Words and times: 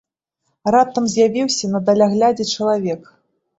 Раптам 0.75 1.09
з'явіўся 1.13 1.71
на 1.75 1.83
даляглядзе 1.91 2.51
чалавек. 2.57 3.01